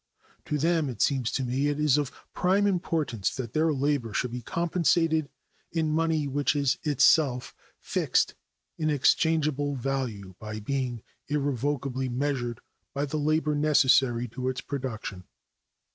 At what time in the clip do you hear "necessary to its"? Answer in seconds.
13.53-14.59